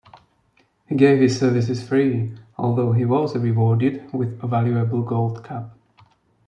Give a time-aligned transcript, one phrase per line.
[0.87, 5.77] He gave his services free, although he was rewarded with a valuable gold cup.